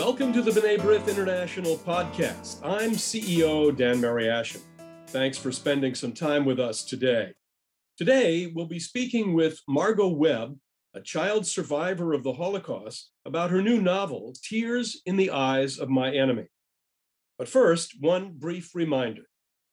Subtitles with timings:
[0.00, 2.64] Welcome to the B'nai B'rith International podcast.
[2.64, 4.62] I'm CEO Dan Mariaschin.
[5.08, 7.34] Thanks for spending some time with us today.
[7.98, 10.56] Today, we'll be speaking with Margot Webb,
[10.94, 15.90] a child survivor of the Holocaust, about her new novel, Tears in the Eyes of
[15.90, 16.46] My Enemy.
[17.38, 19.24] But first, one brief reminder.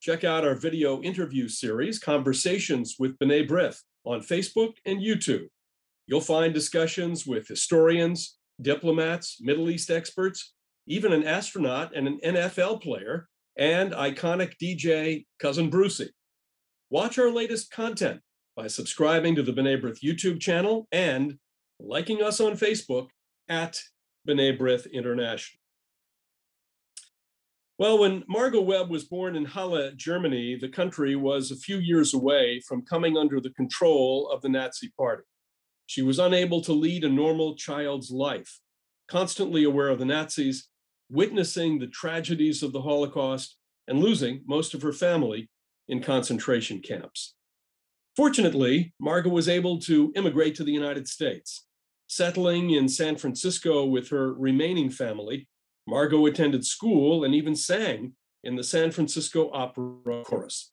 [0.02, 5.46] Check out our video interview series, Conversations with B'nai B'rith, on Facebook and YouTube.
[6.06, 10.54] You'll find discussions with historians, diplomats, Middle East experts,
[10.86, 16.10] even an astronaut and an NFL player, and iconic DJ Cousin Brucey.
[16.90, 18.20] Watch our latest content
[18.56, 21.38] by subscribing to the B'nai B'rith YouTube channel and
[21.78, 23.08] liking us on Facebook
[23.48, 23.80] at
[24.26, 25.60] B'nai B'rith International.
[27.78, 32.12] Well, when Margot Webb was born in Halle, Germany, the country was a few years
[32.12, 35.22] away from coming under the control of the Nazi Party.
[35.88, 38.60] She was unable to lead a normal child's life,
[39.08, 40.68] constantly aware of the Nazis,
[41.08, 43.56] witnessing the tragedies of the Holocaust,
[43.88, 45.48] and losing most of her family
[45.88, 47.34] in concentration camps.
[48.16, 51.64] Fortunately, Margot was able to immigrate to the United States.
[52.06, 55.48] Settling in San Francisco with her remaining family,
[55.86, 58.12] Margot attended school and even sang
[58.44, 60.70] in the San Francisco Opera Chorus.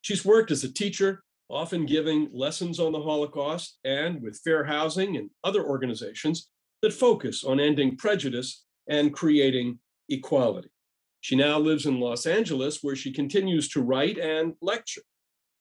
[0.00, 5.16] She's worked as a teacher, often giving lessons on the Holocaust and with fair housing
[5.16, 6.48] and other organizations
[6.82, 10.70] that focus on ending prejudice and creating equality.
[11.20, 15.02] She now lives in Los Angeles, where she continues to write and lecture.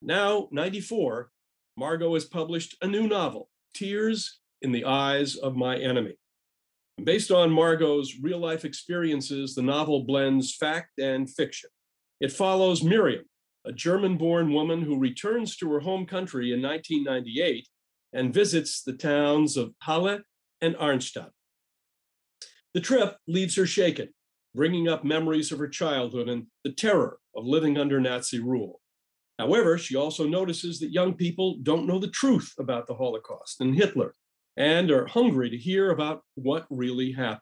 [0.01, 1.29] Now, 94,
[1.77, 6.15] Margot has published a new novel, Tears in the Eyes of My Enemy.
[7.03, 11.69] Based on Margot's real life experiences, the novel blends fact and fiction.
[12.19, 13.23] It follows Meryam,
[13.65, 17.67] a German born woman who returns to her home country in 1998
[18.13, 20.19] and visits the towns of Halle
[20.61, 21.31] and Arnstadt.
[22.73, 24.09] The trip leaves her shaken,
[24.55, 28.81] bringing up memories of her childhood and the terror of living under Nazi rule.
[29.37, 33.75] However, she also notices that young people don't know the truth about the Holocaust and
[33.75, 34.13] Hitler
[34.57, 37.41] and are hungry to hear about what really happened.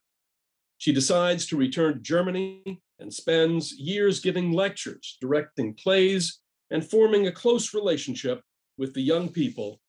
[0.78, 6.40] She decides to return to Germany and spends years giving lectures, directing plays,
[6.72, 8.42] and forming a close relationship
[8.78, 9.80] with the young people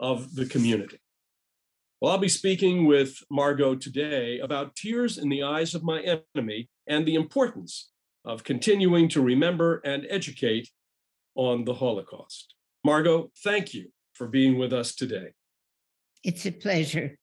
[0.00, 1.00] of the community.
[2.00, 6.00] Well, I'll be speaking with Margot today about tears in the eyes of my
[6.34, 7.90] enemy and the importance
[8.24, 10.70] of continuing to remember and educate
[11.34, 12.54] on the Holocaust.
[12.84, 15.32] Margot, thank you for being with us today.
[16.22, 17.18] It's a pleasure.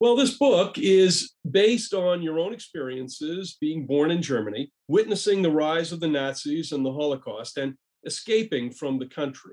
[0.00, 5.50] Well, this book is based on your own experiences being born in Germany, witnessing the
[5.50, 7.74] rise of the Nazis and the Holocaust, and
[8.06, 9.52] escaping from the country.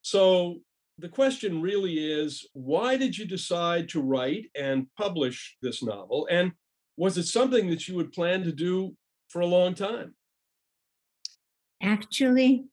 [0.00, 0.60] So,
[0.96, 6.26] the question really is why did you decide to write and publish this novel?
[6.30, 6.52] And
[6.96, 8.96] was it something that you would plan to do
[9.28, 10.14] for a long time?
[11.82, 12.64] Actually,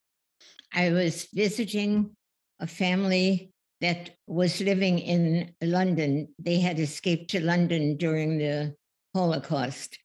[0.73, 2.15] I was visiting
[2.61, 3.50] a family
[3.81, 6.29] that was living in London.
[6.39, 8.75] They had escaped to London during the
[9.13, 9.97] Holocaust.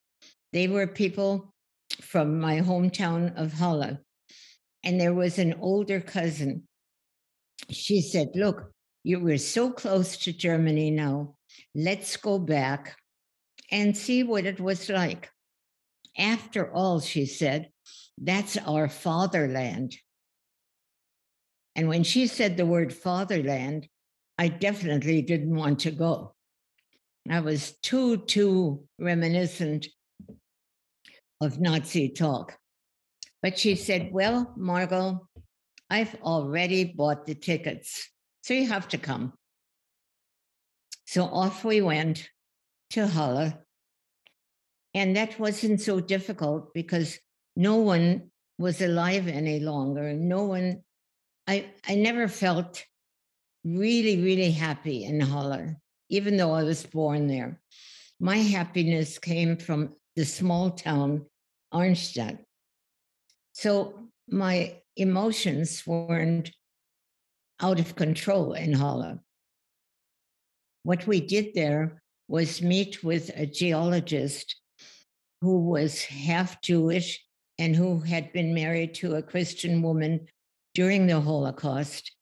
[0.53, 1.54] They were people
[2.00, 3.98] from my hometown of Halle.
[4.82, 6.66] And there was an older cousin
[7.70, 8.70] she said, Look,
[9.03, 11.36] you were so close to Germany now.
[11.75, 12.97] Let's go back
[13.70, 15.31] and see what it was like.
[16.19, 17.70] After all, she said,
[18.19, 19.97] that's our fatherland.
[21.76, 23.87] And when she said the word fatherland,
[24.38, 26.34] I definitely didn't want to go.
[27.31, 29.86] I was too, too reminiscent
[31.41, 32.56] of Nazi talk.
[33.42, 35.28] But she said, Well, Margot,
[35.91, 38.10] I've already bought the tickets.
[38.42, 39.34] So you have to come.
[41.04, 42.28] So off we went
[42.91, 43.53] to Halle.
[44.94, 47.19] And that wasn't so difficult because
[47.54, 50.15] no one was alive any longer.
[50.15, 50.82] No one,
[51.46, 52.84] I, I never felt
[53.64, 55.76] really, really happy in Halle,
[56.09, 57.60] even though I was born there.
[58.18, 61.26] My happiness came from the small town,
[61.72, 62.38] Arnstadt.
[63.53, 66.50] So my emotions weren't
[67.60, 69.18] out of control in Halle.
[70.82, 74.56] What we did there was meet with a geologist
[75.41, 77.22] who was half Jewish
[77.59, 80.26] and who had been married to a Christian woman
[80.76, 82.12] during the Holocaust.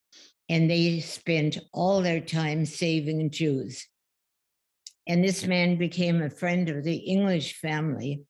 [0.49, 3.87] And they spent all their time saving Jews.
[5.09, 8.23] And this man became a friend of the English family.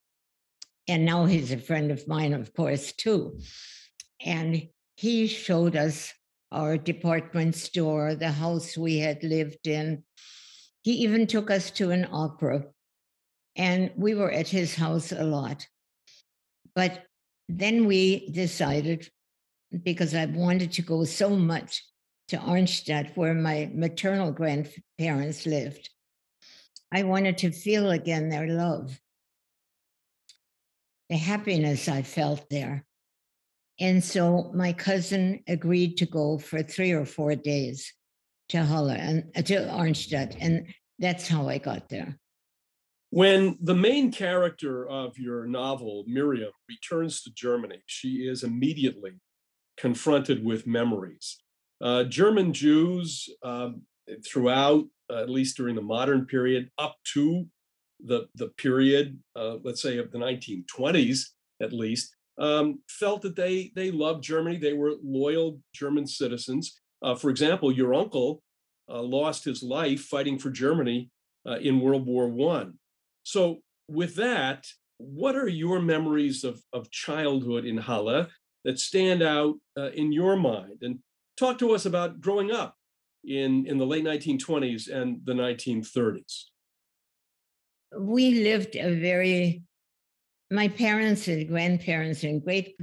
[0.89, 3.39] And now he's a friend of mine, of course, too.
[4.25, 6.13] And he showed us
[6.51, 10.05] our department store, the house we had lived in.
[10.83, 12.65] He even took us to an opera.
[13.57, 15.67] And we were at his house a lot.
[16.75, 17.03] But
[17.49, 19.11] then we decided,
[19.83, 21.83] because I wanted to go so much
[22.29, 25.91] to Arnstadt, where my maternal grandparents lived,
[26.93, 28.99] I wanted to feel again their love,
[31.11, 32.85] the happiness I felt there.
[33.81, 37.93] And so my cousin agreed to go for three or four days
[38.51, 40.67] to Halle and uh, to Arnstadt, and
[40.99, 42.19] that's how I got there.
[43.11, 49.13] When the main character of your novel, Meryam, returns to Germany, she is immediately
[49.77, 51.39] confronted with memories.
[51.81, 53.83] Uh, German Jews um,
[54.27, 57.47] throughout, uh, at least during the modern period, up to
[58.05, 61.21] the, the period, uh, let's say, of the 1920s
[61.61, 64.57] at least, um, felt that they, they loved Germany.
[64.57, 66.81] They were loyal German citizens.
[67.03, 68.43] Uh, for example, your uncle
[68.89, 71.11] uh, lost his life fighting for Germany
[71.47, 72.75] uh, in World War One.
[73.23, 74.67] So, with that,
[74.99, 78.27] what are your memories of, of childhood in Halle
[78.65, 80.79] that stand out uh, in your mind?
[80.83, 80.99] And
[81.37, 82.77] talk to us about growing up
[83.25, 86.45] in, in the late 1920s and the 1930s.
[87.99, 89.63] We lived a very,
[90.51, 92.75] my parents and grandparents and great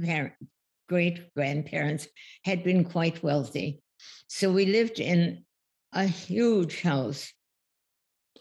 [0.88, 2.06] great grandparents
[2.44, 3.80] had been quite wealthy.
[4.28, 5.44] So we lived in
[5.92, 7.32] a huge house.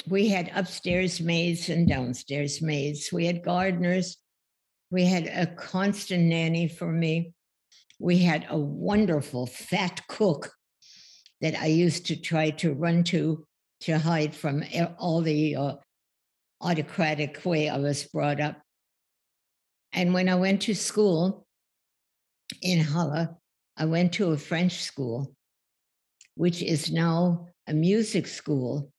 [0.07, 3.09] We had upstairs maids and downstairs maids.
[3.11, 4.17] We had gardeners.
[4.91, 7.33] We had a constant nanny for me.
[7.99, 10.51] We had a wonderful fat cook
[11.39, 13.45] that I used to try to run to
[13.81, 14.63] to hide from
[14.99, 15.73] all the uh,
[16.61, 18.61] autocratic way I was brought up.
[19.91, 21.47] And when I went to school
[22.61, 23.29] in Halle,
[23.75, 25.33] I went to a French school
[26.35, 28.91] which is now a music school.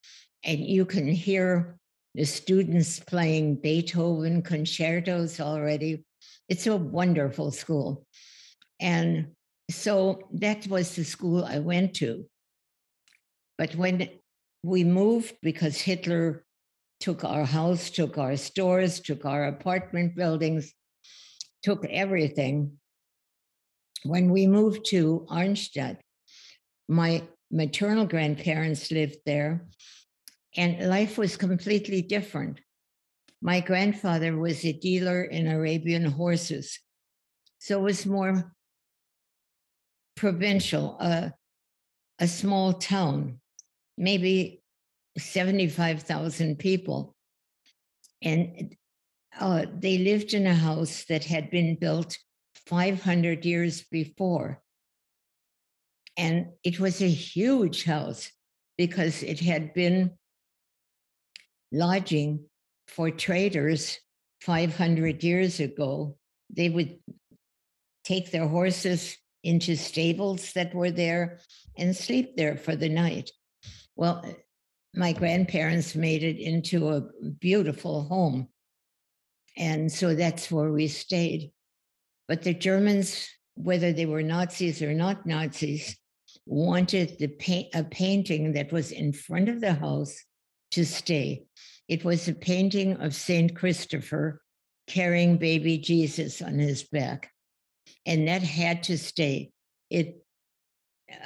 [0.44, 1.78] And you can hear
[2.14, 6.04] the students playing Beethoven concertos already.
[6.48, 8.06] It's a wonderful school.
[8.80, 9.28] And
[9.70, 12.26] so that was the school I went to.
[13.56, 14.08] But when
[14.62, 16.44] we moved, because Hitler
[17.00, 20.72] took our house, took our stores, took our apartment buildings,
[21.62, 22.72] took everything.
[24.04, 25.98] When we moved to Arnstadt,
[26.88, 29.66] my maternal grandparents lived there,
[30.56, 32.60] and life was completely different.
[33.40, 36.78] My grandfather was a dealer in Arabian horses,
[37.58, 38.52] so it was more
[40.16, 41.30] provincial, uh,
[42.18, 43.40] a small town,
[43.96, 44.62] maybe
[45.18, 47.14] 75,000 people.
[48.22, 48.76] And
[49.38, 52.16] uh, they lived in a house that had been built
[52.66, 54.62] 500 years before.
[56.16, 58.30] And it was a huge house
[58.76, 60.12] because it had been
[61.72, 62.44] lodging
[62.86, 63.98] for traders
[64.42, 66.16] 500 years ago.
[66.50, 66.98] They would
[68.04, 71.40] take their horses into stables that were there
[71.76, 73.30] and sleep there for the night.
[73.96, 74.24] Well,
[74.94, 77.02] my grandparents made it into a
[77.40, 78.48] beautiful home.
[79.56, 81.50] And so that's where we stayed.
[82.28, 85.96] But the Germans, whether they were Nazis or not Nazis,
[86.46, 90.22] wanted the paint, a painting that was in front of the house
[90.72, 91.44] to stay.
[91.88, 94.40] It was a painting of Saint Christopher
[94.86, 97.30] carrying baby Jesus on his back,
[98.04, 99.50] and that had to stay.
[99.90, 100.22] It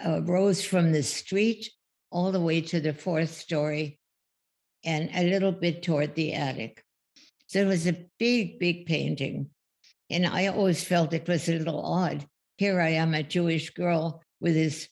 [0.05, 1.71] uh, rose from the street
[2.11, 3.99] all the way to the fourth story
[4.85, 6.83] and a little bit toward the attic.
[7.49, 9.51] So it was a big, big painting.
[10.11, 12.27] And I always felt it was a little odd.
[12.59, 14.89] Here I am, a Jewish girl with this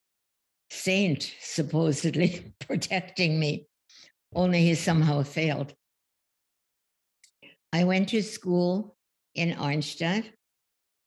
[0.70, 3.66] saint supposedly protecting me,
[4.34, 5.74] only he somehow failed.
[7.72, 8.96] I went to school
[9.34, 10.30] in Arnstadt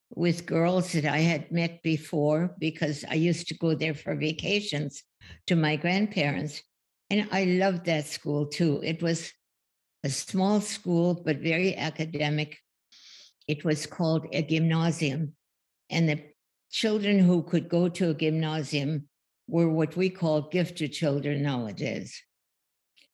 [0.10, 5.04] with girls that I had met before because I used to go there for vacations
[5.48, 6.62] to my grandparents.
[7.10, 8.82] And I loved that school too.
[8.84, 9.32] It was
[10.04, 12.58] a small school, but very academic.
[13.48, 15.34] It was called a gymnasium.
[15.90, 16.22] And the
[16.70, 19.08] children who could go to a gymnasium
[19.48, 22.22] were what we call gifted children nowadays.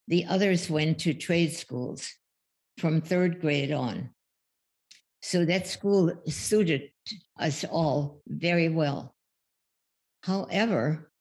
[0.07, 2.13] The others went to trade schools
[2.77, 4.09] from third grade on.
[5.21, 6.89] So that school suited
[7.39, 9.15] us all very well.
[10.21, 11.11] However,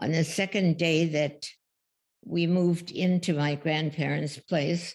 [0.00, 1.46] on the second day that
[2.24, 4.94] we moved into my grandparents' place,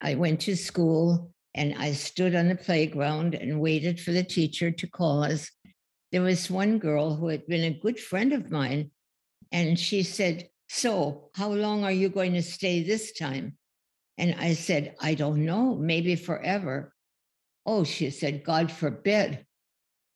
[0.00, 4.70] I went to school and I stood on the playground and waited for the teacher
[4.70, 5.50] to call us
[6.12, 8.90] there was one girl who had been a good friend of mine,
[9.52, 13.56] and she said, So, how long are you going to stay this time?
[14.16, 16.94] And I said, I don't know, maybe forever.
[17.66, 19.44] Oh, she said, God forbid.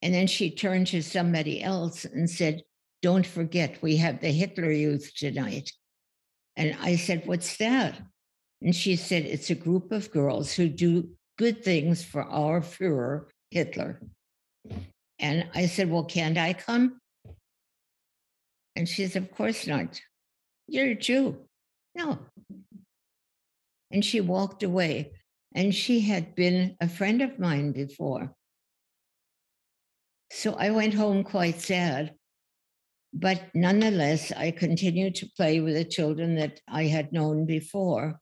[0.00, 2.62] And then she turned to somebody else and said,
[3.02, 5.72] Don't forget, we have the Hitler Youth tonight.
[6.54, 8.00] And I said, What's that?
[8.62, 13.24] And she said, It's a group of girls who do good things for our Fuhrer,
[13.50, 14.00] Hitler.
[15.18, 17.00] And I said, Well, can't I come?
[18.76, 20.00] And she said, Of course not.
[20.66, 21.46] You're a Jew.
[21.94, 22.18] No.
[23.90, 25.12] And she walked away.
[25.54, 28.34] And she had been a friend of mine before.
[30.32, 32.14] So I went home quite sad.
[33.12, 38.18] But nonetheless, I continued to play with the children that I had known before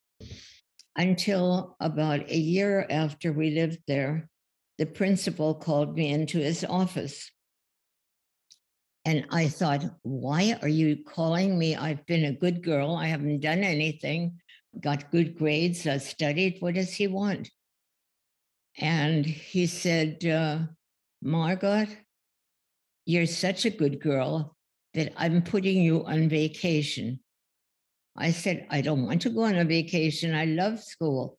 [0.95, 4.29] until about a year after we lived there.
[4.77, 7.31] The principal called me into his office.
[9.04, 11.75] And I thought, why are you calling me?
[11.75, 12.94] I've been a good girl.
[12.94, 14.38] I haven't done anything,
[14.80, 16.59] got good grades, I studied.
[16.61, 17.50] What does he want?
[18.78, 20.59] And he said, uh,
[21.21, 21.87] Margot,
[23.04, 24.56] you're such a good girl
[24.94, 27.21] that I'm putting you on vacation.
[28.16, 30.35] I said, I don't want to go on a vacation.
[30.35, 31.38] I love school.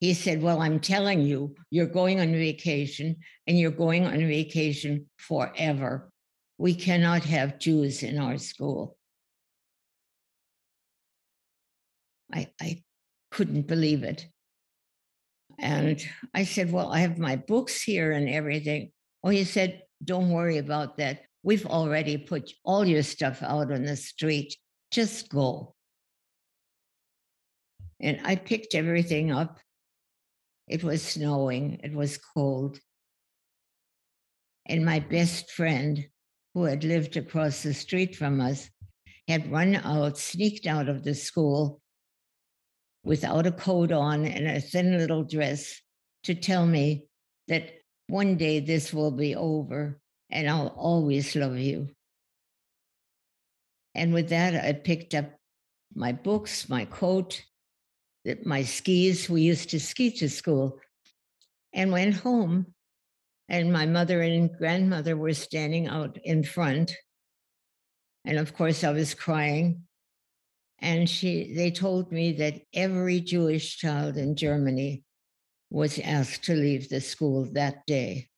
[0.00, 5.06] He said, Well, I'm telling you, you're going on vacation and you're going on vacation
[5.16, 6.11] forever.
[6.62, 8.96] We cannot have Jews in our school.
[12.32, 12.84] I, I
[13.32, 14.28] couldn't believe it.
[15.58, 16.00] And
[16.32, 18.92] I said, Well, I have my books here and everything.
[19.24, 21.22] Oh, he said, Don't worry about that.
[21.42, 24.56] We've already put all your stuff out on the street.
[24.92, 25.74] Just go.
[27.98, 29.58] And I picked everything up.
[30.68, 32.78] It was snowing, it was cold.
[34.64, 36.06] And my best friend,
[36.54, 38.68] who had lived across the street from us,
[39.28, 41.80] had run out, sneaked out of the school
[43.04, 45.80] without a coat on and a thin little dress
[46.24, 47.06] to tell me
[47.48, 47.70] that
[48.08, 49.98] one day this will be over
[50.30, 51.88] and I'll always love you.
[53.94, 55.30] And with that, I picked up
[55.94, 57.42] my books, my coat,
[58.44, 59.28] my skis.
[59.28, 60.78] We used to ski to school
[61.72, 62.74] and went home.
[63.52, 66.92] And my mother and grandmother were standing out in front.
[68.24, 69.82] And of course, I was crying.
[70.80, 75.04] And she, they told me that every Jewish child in Germany
[75.70, 78.30] was asked to leave the school that day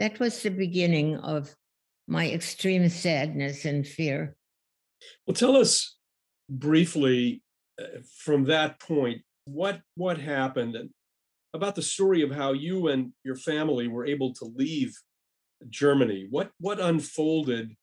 [0.00, 1.54] that was the beginning of
[2.06, 4.36] my extreme sadness and fear.
[5.26, 5.96] Well, tell us
[6.48, 7.42] briefly
[7.80, 10.90] uh, from that point what what happened and
[11.58, 14.96] about the story of how you and your family were able to leave
[15.68, 16.28] Germany.
[16.30, 17.74] What what unfolded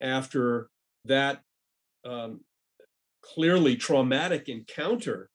[0.00, 0.68] after
[1.04, 1.42] that
[2.04, 2.40] um,
[3.22, 5.28] clearly traumatic encounter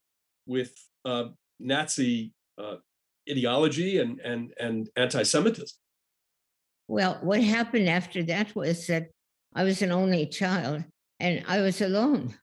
[0.46, 0.72] with
[1.04, 1.26] uh,
[1.60, 2.76] Nazi uh,
[3.30, 5.76] ideology and and and anti-Semitism?
[6.88, 9.08] Well, what happened after that was that
[9.54, 10.84] I was an only child
[11.20, 12.34] and I was alone.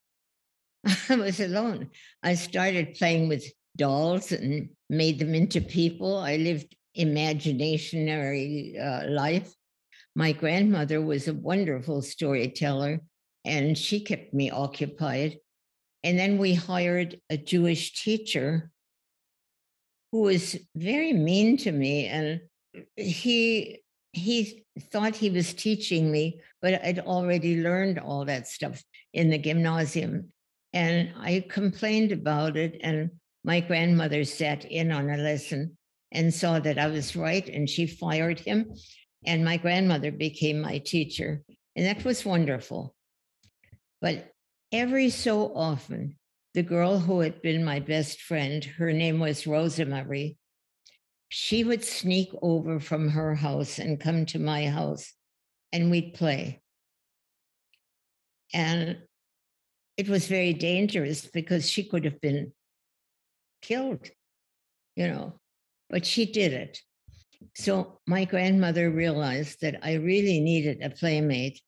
[1.09, 1.89] I was alone.
[2.21, 3.43] I started playing with
[3.75, 6.17] dolls and made them into people.
[6.17, 9.53] I lived imaginary uh, life.
[10.15, 13.01] My grandmother was a wonderful storyteller
[13.45, 15.37] and she kept me occupied.
[16.03, 18.71] And then we hired a Jewish teacher
[20.11, 22.41] who was very mean to me and
[22.95, 23.81] he
[24.13, 29.37] he thought he was teaching me, but I'd already learned all that stuff in the
[29.37, 30.31] gymnasium.
[30.73, 32.79] And I complained about it.
[32.81, 33.11] And
[33.47, 35.77] my grandmother sat in on a lesson
[36.11, 37.47] and saw that I was right.
[37.47, 38.73] And she fired him.
[39.25, 41.41] And my grandmother became my teacher.
[41.73, 42.93] And that was wonderful.
[44.01, 44.31] But
[44.73, 46.17] every so often,
[46.55, 50.37] the girl who had been my best friend, her name was Rosa Marie,
[51.29, 55.13] she would sneak over from her house and come to my house
[55.71, 56.61] and we'd play.
[58.53, 58.97] And
[59.95, 62.51] it was very dangerous because she could have been
[63.61, 64.09] killed,
[64.95, 65.33] you know,
[65.89, 66.79] but she did it.
[67.55, 71.61] So my grandmother realized that I really needed a playmate.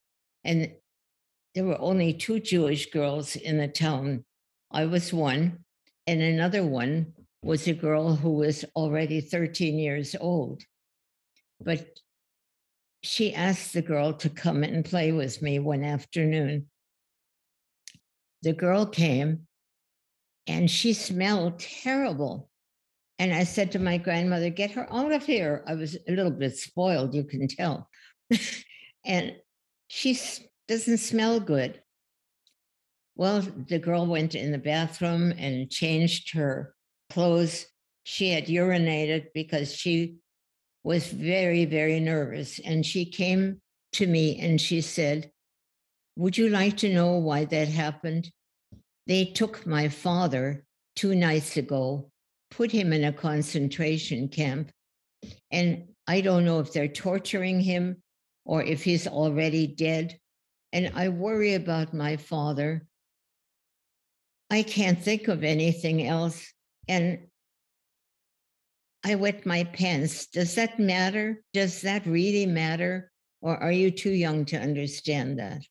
[0.44, 0.72] And
[1.56, 4.26] there were only two Jewish girls in the town.
[4.72, 5.66] I was one,
[6.08, 10.64] and another one was a girl who was already 13 years old.
[11.60, 11.88] But
[13.02, 16.68] she asked the girl to come and play with me one afternoon.
[18.42, 19.48] The girl came
[20.50, 22.50] and she smelled terrible.
[23.20, 25.64] And I said to my grandmother, Get her out of here.
[25.68, 27.88] I was a little bit spoiled, you can tell.
[29.06, 29.36] and
[29.88, 30.20] she
[30.68, 31.82] doesn't smell good.
[33.16, 36.74] Well, the girl went in the bathroom and changed her
[37.12, 37.68] clothes.
[38.04, 40.16] She had urinated because she
[40.84, 42.60] was very, very nervous.
[42.60, 43.62] And she came
[43.94, 45.32] to me and she said,
[46.16, 48.32] Would you like to know why that happened?
[49.10, 50.64] They took my father
[50.96, 52.12] two nights ago,
[52.52, 54.70] put him in a concentration camp,
[55.50, 58.04] and I don't know if they're torturing him
[58.46, 60.20] or if he's already dead.
[60.74, 62.86] And I worry about my father.
[64.52, 66.54] I can't think of anything else.
[66.88, 67.30] And
[69.04, 70.28] I wet my pants.
[70.28, 71.42] Does that matter?
[71.54, 73.12] Does that really matter?
[73.42, 75.64] Or are you too young to understand that?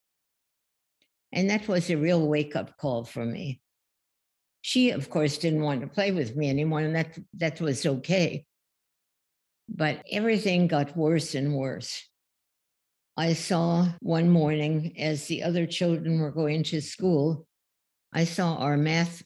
[1.33, 3.61] And that was a real wake up call for me.
[4.63, 8.45] She, of course, didn't want to play with me anymore, and that, that was okay.
[9.69, 12.03] But everything got worse and worse.
[13.17, 17.47] I saw one morning as the other children were going to school,
[18.13, 19.23] I saw our math,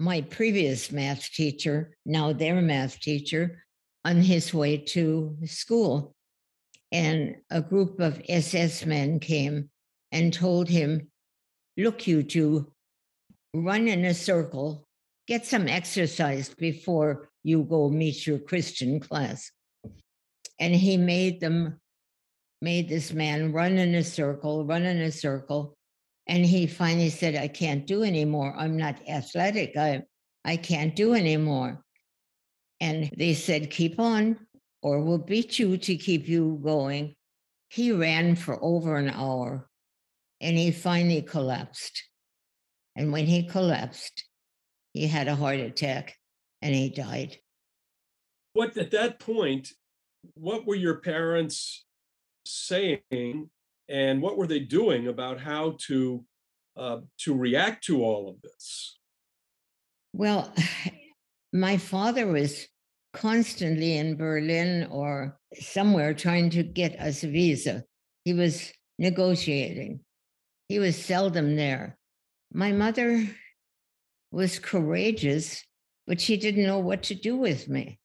[0.00, 3.62] my previous math teacher, now their math teacher,
[4.04, 6.14] on his way to school.
[6.90, 9.70] And a group of SS men came
[10.10, 11.10] and told him,
[11.76, 12.72] Look, you to
[13.54, 14.86] run in a circle,
[15.26, 19.50] get some exercise before you go meet your Christian class.
[20.58, 21.78] And he made them,
[22.62, 25.76] made this man run in a circle, run in a circle.
[26.26, 28.54] And he finally said, I can't do anymore.
[28.56, 29.76] I'm not athletic.
[29.76, 30.02] I,
[30.44, 31.82] I can't do anymore.
[32.80, 34.38] And they said, Keep on,
[34.82, 37.14] or we'll beat you to keep you going.
[37.68, 39.68] He ran for over an hour
[40.40, 42.02] and he finally collapsed.
[42.96, 44.24] And when he collapsed,
[44.92, 46.16] he had a heart attack
[46.62, 47.36] and he died.
[48.52, 49.72] What at that point,
[50.34, 51.84] what were your parents
[52.46, 53.50] saying
[53.88, 56.24] and what were they doing about how to
[56.76, 58.98] uh, to react to all of this?
[60.12, 60.52] Well,
[61.52, 62.66] my father was
[63.12, 67.84] constantly in Berlin or somewhere trying to get us a visa.
[68.24, 70.00] He was negotiating.
[70.68, 71.96] He was seldom there.
[72.52, 73.24] My mother
[74.30, 75.64] was courageous,
[76.06, 77.98] but she didn't know what to do with me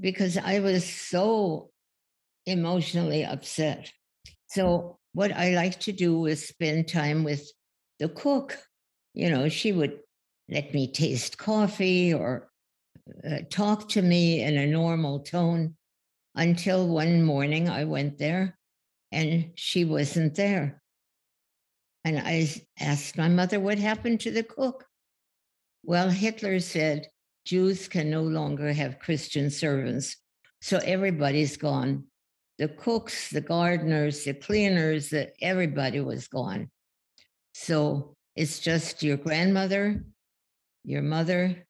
[0.00, 1.70] because I was so
[2.46, 3.92] emotionally upset.
[4.48, 7.48] So, what I like to do was spend time with
[8.00, 8.58] the cook.
[9.14, 10.00] You know, she would
[10.48, 12.48] let me taste coffee or
[13.28, 15.76] uh, talk to me in a normal tone
[16.34, 18.58] until one morning I went there
[19.12, 20.82] and she wasn't there.
[22.04, 24.84] And I asked my mother what happened to the cook.
[25.82, 27.08] Well, Hitler said
[27.44, 30.16] Jews can no longer have Christian servants.
[30.60, 32.04] So everybody's gone.
[32.58, 36.70] The cooks, the gardeners, the cleaners, the, everybody was gone.
[37.52, 40.04] So it's just your grandmother,
[40.84, 41.66] your mother,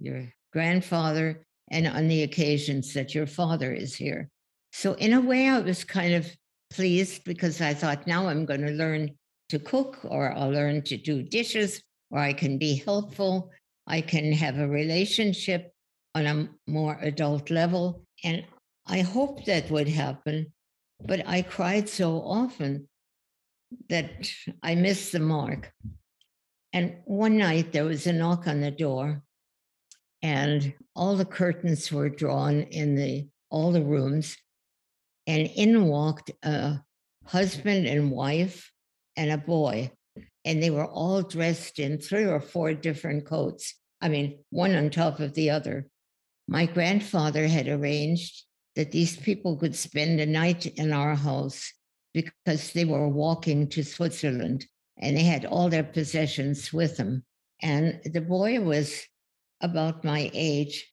[0.00, 4.30] your grandfather, and on the occasions that your father is here.
[4.72, 6.26] So, in a way, I was kind of
[6.70, 9.10] pleased because I thought now I'm going to learn
[9.54, 13.50] to cook or I'll learn to do dishes or I can be helpful.
[13.86, 15.72] I can have a relationship
[16.14, 18.04] on a more adult level.
[18.24, 18.44] And
[18.86, 20.52] I hope that would happen.
[21.06, 22.88] But I cried so often
[23.88, 24.10] that
[24.62, 25.72] I missed the mark.
[26.72, 29.22] And one night there was a knock on the door,
[30.22, 34.36] and all the curtains were drawn in the all the rooms,
[35.26, 36.80] and in walked a
[37.26, 38.72] husband and wife
[39.16, 39.90] and a boy.
[40.44, 43.74] And they were all dressed in three or four different coats.
[44.00, 45.86] I mean, one on top of the other.
[46.46, 48.44] My grandfather had arranged
[48.76, 51.72] that these people could spend a night in our house
[52.12, 54.66] because they were walking to Switzerland
[54.98, 57.24] and they had all their possessions with them.
[57.62, 59.02] And the boy was
[59.60, 60.92] about my age.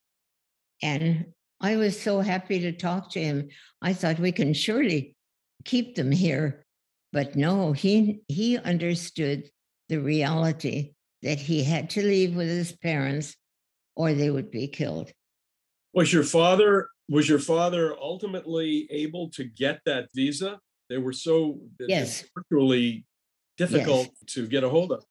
[0.82, 1.26] And
[1.60, 3.50] I was so happy to talk to him.
[3.82, 5.16] I thought we can surely
[5.66, 6.66] keep them here
[7.12, 9.50] but no, he he understood
[9.90, 13.36] the reality that he had to leave with his parents
[13.96, 15.12] or they would be killed.
[15.94, 20.60] Was your father was your father ultimately able to get that visa?
[20.90, 22.24] They were so yes.
[22.36, 23.06] virtually
[23.58, 24.34] difficult yes.
[24.34, 25.04] to get a hold of.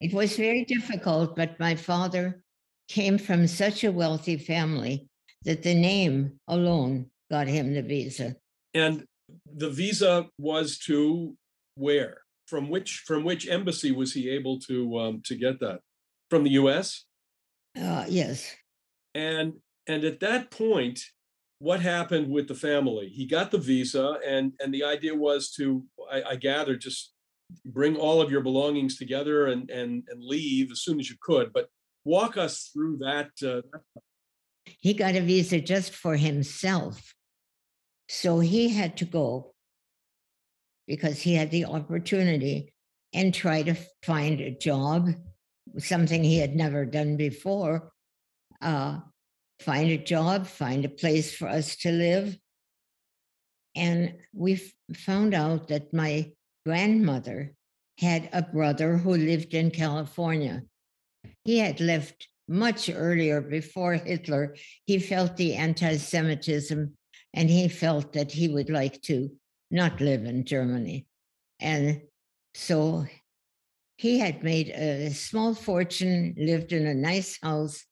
[0.00, 2.42] It was very difficult, but my father
[2.88, 5.08] came from such a wealthy family
[5.44, 8.36] that the name alone got him the visa.
[8.74, 9.04] And
[9.54, 11.36] the visa was to
[11.74, 12.18] where?
[12.46, 15.80] From which from which embassy was he able to um, to get that?
[16.30, 17.04] From the U.S.
[17.80, 18.54] Uh, yes.
[19.14, 19.54] And
[19.86, 21.00] and at that point,
[21.58, 23.08] what happened with the family?
[23.08, 27.12] He got the visa, and and the idea was to, I, I gather, just
[27.64, 31.52] bring all of your belongings together and and and leave as soon as you could.
[31.52, 31.68] But
[32.04, 33.30] walk us through that.
[33.42, 33.62] Uh,
[34.80, 37.14] he got a visa just for himself.
[38.08, 39.53] So he had to go
[40.86, 42.72] because he had the opportunity
[43.12, 45.10] and try to find a job,
[45.78, 47.92] something he had never done before.
[48.60, 48.98] Uh,
[49.60, 52.36] find a job, find a place for us to live.
[53.76, 54.60] And we
[54.94, 56.32] found out that my
[56.66, 57.54] grandmother
[57.98, 60.62] had a brother who lived in California.
[61.44, 64.56] He had left much earlier before Hitler.
[64.86, 66.94] He felt the anti Semitism
[67.32, 69.30] and he felt that he would like to
[69.70, 71.06] not live in Germany.
[71.60, 72.02] And
[72.54, 73.06] so
[73.96, 77.84] he had made a small fortune, lived in a nice house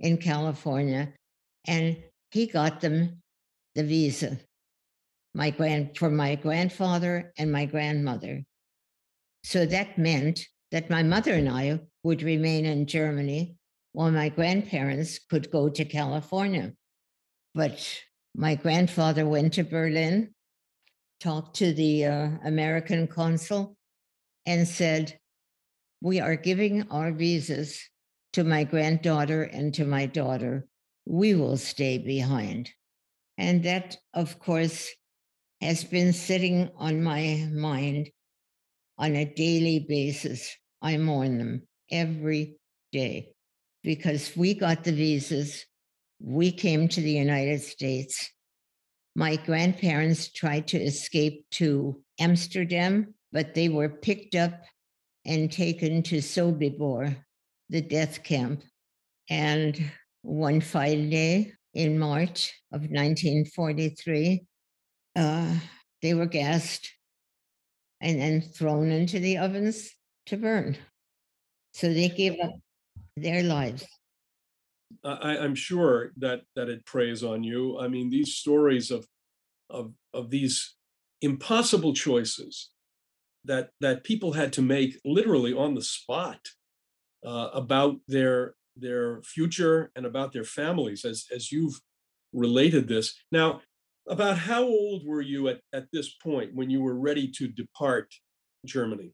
[0.00, 1.12] in California,
[1.66, 1.96] and
[2.30, 3.22] he got them
[3.74, 4.38] the visa.
[5.34, 8.44] My grand for my grandfather and my grandmother.
[9.44, 10.40] So that meant
[10.72, 13.56] that my mother and I would remain in Germany
[13.92, 16.72] while my grandparents could go to California.
[17.54, 18.02] But
[18.34, 20.34] my grandfather went to Berlin,
[21.20, 23.76] talked to the uh, American consul,
[24.46, 25.18] and said,
[26.00, 27.80] We are giving our visas
[28.32, 30.66] to my granddaughter and to my daughter.
[31.06, 32.70] We will stay behind.
[33.36, 34.88] And that, of course,
[35.60, 38.10] has been sitting on my mind
[38.96, 40.56] on a daily basis.
[40.80, 42.56] I mourn them every
[42.92, 43.32] day
[43.82, 45.66] because we got the visas.
[46.20, 48.30] We came to the United States.
[49.18, 54.62] My grandparents tried to escape to Amsterdam, but they were picked up
[55.26, 57.16] and taken to Sobibor,
[57.68, 58.62] the death camp.
[59.28, 59.90] And
[60.22, 64.46] one fine day in March of 1943,
[65.16, 65.54] uh,
[66.00, 66.88] they were gassed
[68.00, 69.90] and then thrown into the ovens
[70.26, 70.76] to burn.
[71.72, 72.52] So they gave up
[73.16, 73.84] their lives.
[75.04, 77.78] I, I'm sure that that it preys on you.
[77.78, 79.06] I mean, these stories of
[79.70, 80.74] of of these
[81.20, 82.70] impossible choices
[83.44, 86.40] that that people had to make literally on the spot
[87.24, 91.80] uh, about their their future and about their families, as as you've
[92.32, 93.14] related this.
[93.32, 93.60] Now,
[94.08, 98.12] about how old were you at, at this point when you were ready to depart
[98.64, 99.12] Germany?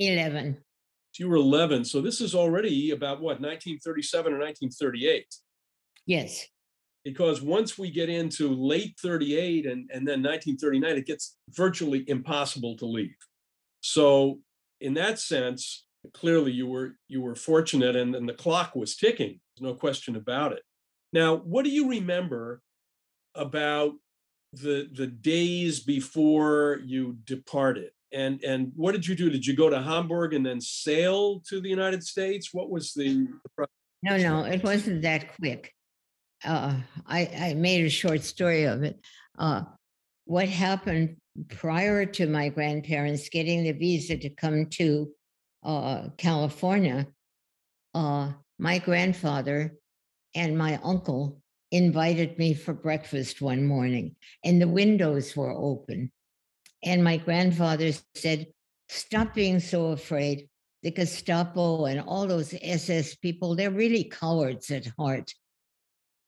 [0.00, 0.63] 11.
[1.18, 1.84] You were 11.
[1.84, 5.26] So this is already about what, 1937 or 1938?
[6.06, 6.46] Yes.
[7.04, 12.76] Because once we get into late 38 and, and then 1939, it gets virtually impossible
[12.78, 13.14] to leave.
[13.80, 14.40] So
[14.80, 19.40] in that sense, clearly you were you were fortunate and, and the clock was ticking.
[19.56, 20.62] There's no question about it.
[21.12, 22.60] Now, what do you remember
[23.34, 23.92] about
[24.52, 27.90] the the days before you departed?
[28.14, 29.28] And and what did you do?
[29.28, 32.54] Did you go to Hamburg and then sail to the United States?
[32.54, 33.26] What was the,
[34.02, 35.72] no, no, it wasn't that quick.
[36.44, 39.00] Uh, I, I made a short story of it.
[39.36, 39.62] Uh,
[40.26, 41.16] what happened
[41.48, 45.10] prior to my grandparents getting the visa to come to
[45.64, 47.08] uh, California?
[47.94, 49.74] Uh, my grandfather
[50.34, 51.40] and my uncle
[51.72, 56.12] invited me for breakfast one morning, and the windows were open.
[56.84, 58.46] And my grandfather said,
[58.90, 60.48] Stop being so afraid.
[60.82, 65.32] The Gestapo and all those SS people, they're really cowards at heart.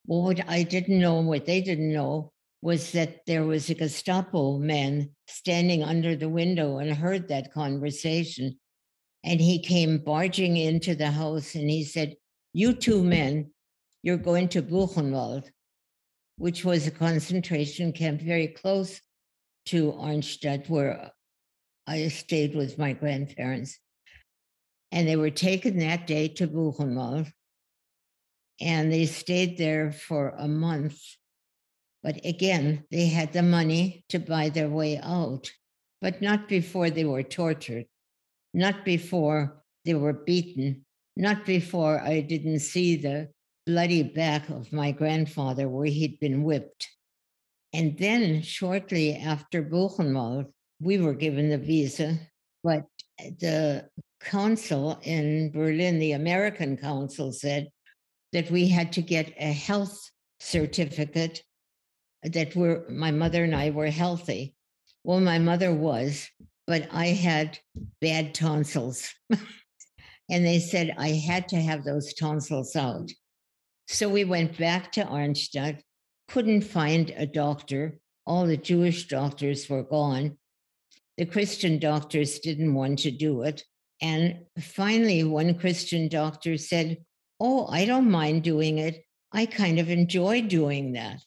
[0.06, 4.56] Well, what I didn't know, what they didn't know, was that there was a Gestapo
[4.56, 8.58] man standing under the window and heard that conversation.
[9.22, 12.16] And he came barging into the house and he said,
[12.54, 13.50] You two men,
[14.02, 15.50] you're going to Buchenwald,
[16.38, 19.02] which was a concentration camp very close
[19.66, 21.11] to Arnstadt, where
[21.87, 23.79] I stayed with my grandparents.
[24.92, 27.31] And they were taken that day to Buchenwald.
[28.61, 31.00] And they stayed there for a month.
[32.02, 35.50] But again, they had the money to buy their way out,
[36.00, 37.87] but not before they were tortured,
[38.55, 40.85] not before they were beaten,
[41.16, 43.29] not before I didn't see the
[43.66, 46.88] bloody back of my grandfather where he'd been whipped.
[47.76, 50.46] And then shortly after Buchenwald,
[50.80, 52.18] we were given the visa,
[52.64, 52.86] but
[53.20, 57.68] uh, the consul in Berlin, the American consul, said
[58.32, 60.10] that we had to get a health
[60.40, 61.42] certificate
[62.24, 64.54] uh, that we're, my mother and I were healthy.
[65.04, 66.26] Well, my mother was,
[66.66, 67.58] but I had
[68.00, 69.12] bad tonsils.
[70.30, 73.10] and they said I had to have those tonsils out.
[73.86, 75.82] So we went back to Arnstadt,
[76.28, 77.98] couldn't find a doctor.
[78.26, 80.38] All the Jewish doctors were gone.
[81.16, 83.64] the Christian doctors didn't want to do it.
[84.02, 86.98] And finally, one Christian doctor said,
[87.40, 89.04] Oh, I don't mind doing it.
[89.32, 91.22] I kind of enjoy doing that.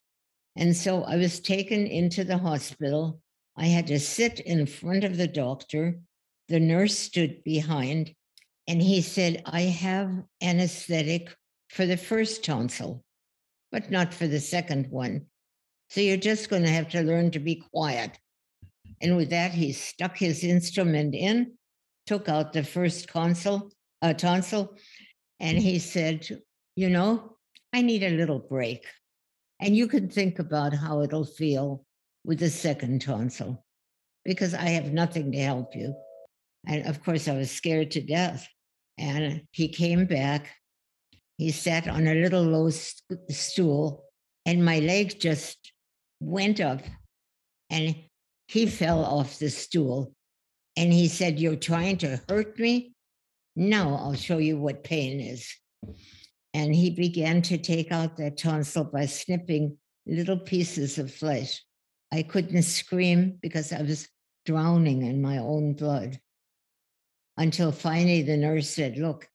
[0.55, 3.21] And so I was taken into the hospital.
[3.55, 5.99] I had to sit in front of the doctor.
[6.47, 8.13] The nurse stood behind,
[8.67, 11.35] and he said, I have anesthetic
[11.69, 13.03] for the first tonsil,
[13.71, 15.25] but not for the second one.
[15.89, 18.17] So you're just going to have to learn to be quiet.
[19.01, 21.53] And with that, he stuck his instrument in,
[22.05, 24.75] took out the first consul, uh, tonsil,
[25.39, 26.27] and he said,
[26.75, 27.37] You know,
[27.73, 28.85] I need a little break.
[29.59, 31.85] And you can think about how it'll feel
[32.23, 33.63] with the second tonsil,
[34.25, 35.95] because I have nothing to help you.
[36.67, 38.47] And of course, I was scared to death.
[38.97, 40.49] And he came back.
[41.39, 44.03] He sat on a little low st- stool,
[44.45, 45.71] and my leg just
[46.19, 46.81] went up,
[47.69, 47.95] and
[48.49, 50.11] he fell off the stool.
[50.75, 52.91] And he said, You're trying to hurt me?
[53.55, 55.49] No, I'll show you what pain is.
[56.53, 61.63] And he began to take out that tonsil by snipping little pieces of flesh.
[62.11, 64.09] I couldn't scream because I was
[64.45, 66.19] drowning in my own blood.
[67.37, 69.29] Until finally the nurse said, Look,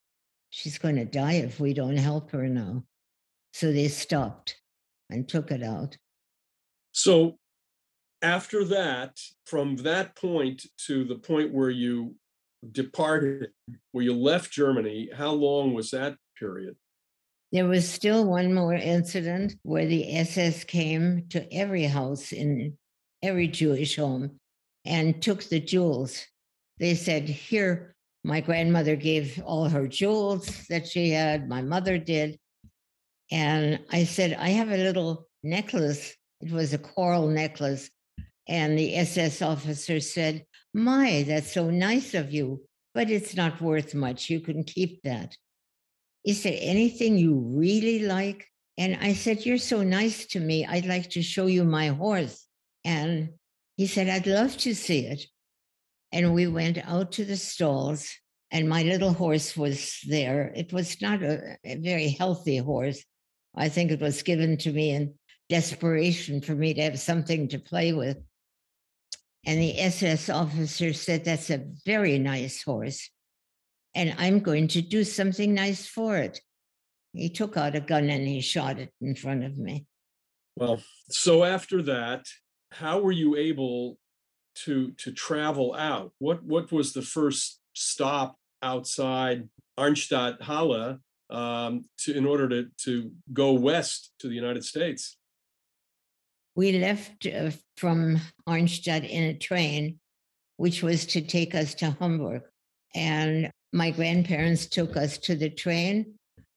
[0.55, 2.85] she's going to die if we don't help her now.
[3.53, 4.57] So they stopped
[5.11, 5.97] and took it out.
[6.93, 7.39] So
[8.23, 12.15] after that, from that point to the point where you
[12.71, 13.51] departed,
[13.91, 16.77] where you left Germany, how long was that period?
[17.51, 22.79] There was still one more incident where the SS came to every house in
[23.25, 24.39] every Jewish home
[24.85, 26.25] and took the jewels.
[26.79, 32.39] They said, Here, my grandmother gave all her jewels that she had, my mother did.
[33.31, 36.15] And I said, I have a little necklace.
[36.41, 37.91] It was a coral necklace.
[38.49, 42.63] And the SS officer said, My, that's so nice of you,
[42.95, 44.31] but it's not worth much.
[44.31, 45.37] You can keep that.
[46.25, 48.47] Is there anything you really like?
[48.79, 50.65] And I said, You're so nice to me.
[50.65, 52.47] I'd like to show you my horse.
[52.85, 53.31] And
[53.77, 55.27] he said, I'd love to see it.
[56.15, 58.09] And we went out to the stalls,
[58.53, 60.53] and my little horse was there.
[60.55, 63.05] It was not a, a very healthy horse.
[63.57, 65.15] I think it was given to me in
[65.49, 68.19] desperation for me to have something to play with.
[69.45, 73.11] And the SS officer said, That's a very nice horse.
[73.97, 76.41] And I'm going to do something nice for it.
[77.13, 79.87] He took out a gun and he shot it in front of me.
[80.55, 82.27] Well, so after that,
[82.71, 83.99] how were you able
[84.65, 86.13] to to travel out?
[86.19, 90.99] What what was the first stop outside Arnstadt Halle
[91.31, 95.17] um, to in order to to go west to the United States?
[96.57, 99.99] We left uh, from Arnstadt in a train,
[100.57, 102.43] which was to take us to Hamburg.
[102.95, 106.15] And my grandparents took us to the train,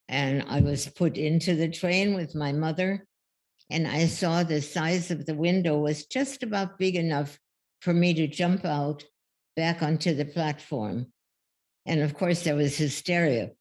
[0.07, 3.05] and I was put into the train with my mother.
[3.71, 7.37] And I saw the size of the window was just about big enough
[7.87, 9.05] for me to jump out
[9.55, 11.07] back onto the platform.
[11.85, 13.51] And of course, there was hysteria.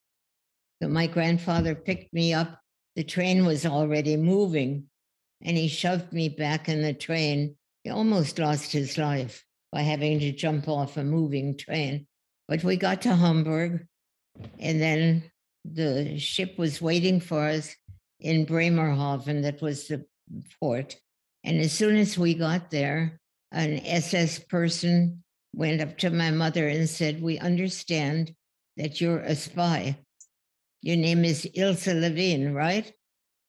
[0.82, 2.58] So my grandfather picked me up.
[2.96, 4.86] The train was already moving,
[5.42, 7.54] and he shoved me back in the train.
[7.84, 12.08] He almost lost his life by having to jump off a moving train.
[12.48, 13.86] But we got to Hamburg,
[14.58, 15.30] and then
[15.64, 17.76] the ship was waiting for us
[18.18, 20.04] in Bremerhaven, that was the
[20.58, 20.96] port.
[21.44, 23.20] And as soon as we got there,
[23.52, 25.22] an SS person
[25.54, 28.34] went up to my mother and said, We understand
[28.76, 29.98] that you're a spy.
[30.82, 32.92] Your name is Ilse Levine, right?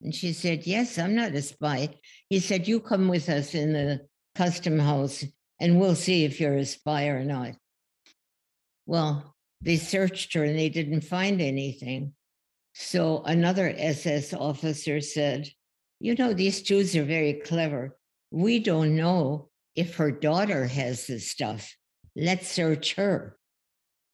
[0.01, 1.89] And she said, Yes, I'm not a spy.
[2.29, 5.23] He said, You come with us in the custom house
[5.59, 7.53] and we'll see if you're a spy or not.
[8.85, 12.13] Well, they searched her and they didn't find anything.
[12.73, 15.49] So another SS officer said,
[15.99, 17.97] You know, these Jews are very clever.
[18.31, 21.73] We don't know if her daughter has this stuff.
[22.15, 23.37] Let's search her.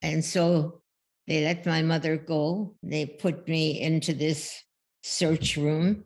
[0.02, 0.82] And so
[1.26, 2.76] they let my mother go.
[2.84, 4.62] They put me into this
[5.04, 6.04] search room.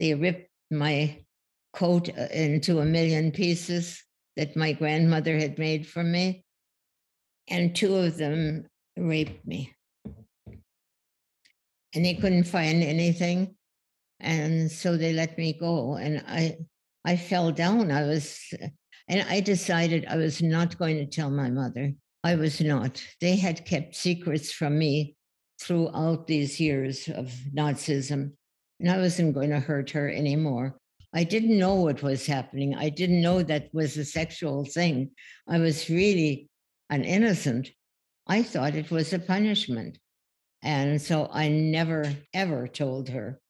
[0.00, 1.24] They ripped my
[1.72, 4.02] coat uh, into a million pieces
[4.36, 6.44] that my grandmother had made for me.
[7.48, 9.72] And two of them raped me.
[11.94, 13.54] And they couldn't find anything.
[14.18, 15.94] And so they let me go.
[15.94, 16.58] And I
[17.04, 17.90] I fell down.
[17.92, 18.52] I was
[19.08, 21.92] and I decided I was not going to tell my mother.
[22.24, 23.02] I was not.
[23.20, 25.16] They had kept secrets from me
[25.60, 28.32] throughout these years of Nazism,
[28.80, 30.78] and I wasn't going to hurt her anymore.
[31.14, 32.74] I didn't know what was happening.
[32.74, 35.10] I didn't know that was a sexual thing.
[35.48, 36.50] I was really
[36.90, 37.70] an innocent.
[38.26, 39.98] I thought it was a punishment.
[40.62, 43.40] And so I never, ever told her.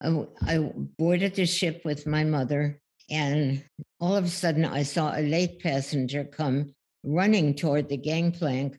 [0.00, 2.80] I boarded the ship with my mother,
[3.10, 3.64] and
[4.00, 8.76] all of a sudden I saw a late passenger come running toward the gangplank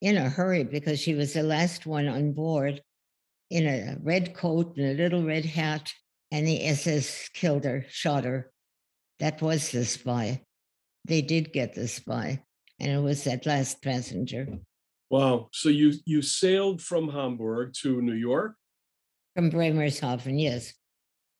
[0.00, 2.82] in a hurry because she was the last one on board
[3.50, 5.92] in a red coat and a little red hat.
[6.30, 8.50] And the SS killed her, shot her.
[9.20, 10.42] That was the spy.
[11.04, 12.42] They did get the spy,
[12.80, 14.46] and it was that last passenger
[15.12, 15.50] Wow.
[15.52, 18.54] So you you sailed from Hamburg to New York
[19.36, 20.38] from Bremerhaven.
[20.38, 20.72] Yes,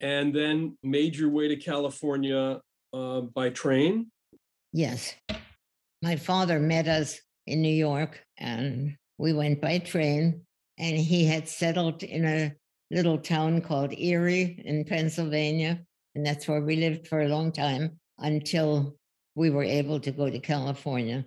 [0.03, 2.61] and then made your way to California
[2.93, 4.11] uh, by train.
[4.73, 5.15] yes.
[6.03, 10.43] My father met us in New York, and we went by train.
[10.79, 12.53] And he had settled in a
[12.91, 15.81] little town called Erie in Pennsylvania,
[16.15, 18.97] and that's where we lived for a long time until
[19.37, 21.25] we were able to go to California.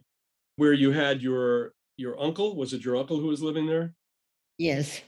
[0.58, 3.93] where you had your your uncle was it your uncle who was living there
[4.58, 5.01] Yes.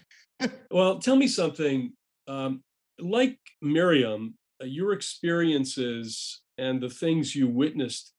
[0.70, 1.92] well tell me something
[2.28, 2.62] um,
[2.98, 8.12] like Meryam Uh, your experiences and the things you witnessed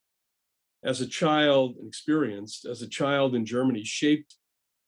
[0.84, 4.36] as a child and experienced as a child in germany shaped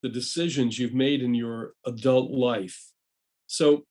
[0.02, 2.92] the decisions you've made in your adult life.
[3.46, 3.84] So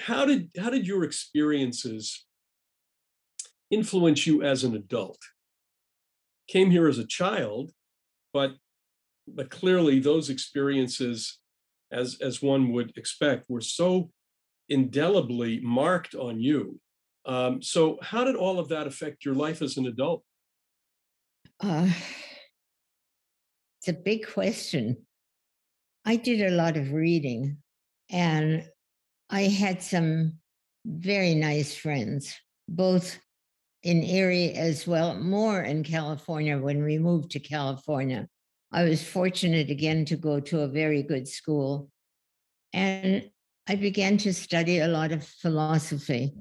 [0.00, 2.26] how did how did your experiences
[3.70, 5.18] influence you as an adult?
[6.48, 7.72] Came here as a child
[8.32, 8.52] but
[9.26, 11.38] but clearly those experiences
[11.92, 14.10] as as one would expect were so
[14.68, 16.80] indelibly marked on you
[17.26, 20.22] um, so how did all of that affect your life as an adult
[21.60, 21.88] Uh,
[23.78, 24.96] it's a big question.
[26.04, 27.58] I did a lot of reading
[28.10, 28.68] and
[29.30, 30.34] I had some
[30.84, 32.34] very nice friends,
[32.68, 33.18] both
[33.82, 38.28] in Erie as well, more in California when we moved to California.
[38.72, 41.90] I was fortunate again to go to a very good school.
[42.72, 43.30] And
[43.68, 46.34] I began to study a lot of philosophy.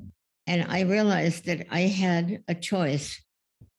[0.47, 3.21] And I realized that I had a choice.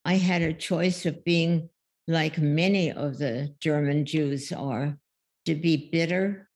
[0.04, 1.68] I had a choice of being
[2.06, 4.96] like many of the German Jews are
[5.46, 6.48] to be bitter,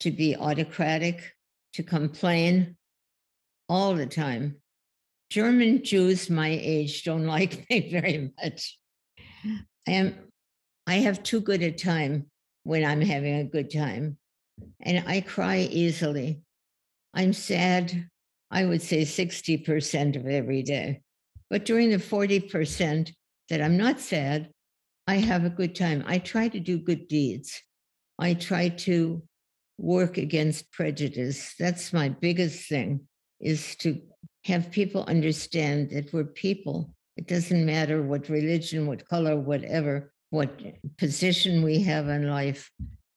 [0.00, 1.32] to be autocratic,
[1.74, 2.76] to complain
[3.68, 4.56] all the time.
[5.30, 8.78] German Jews my age don't like me very much.
[9.86, 10.14] I am
[10.86, 12.26] I have too good a time
[12.64, 14.18] when I'm having a good time.
[14.80, 16.40] And I cry easily.
[17.14, 18.09] I'm sad,
[18.50, 21.02] I would say 60% of every day.
[21.48, 23.12] But during the 40%
[23.48, 24.50] that I'm not sad,
[25.06, 26.04] I have a good time.
[26.06, 27.60] I try to do good deeds.
[28.18, 29.22] I try to
[29.78, 31.54] work against prejudice.
[31.58, 33.08] That's my biggest thing
[33.40, 34.00] is to
[34.44, 36.94] have people understand that we're people.
[37.16, 40.60] It doesn't matter what religion, what color, whatever, what
[40.98, 42.70] position we have in life,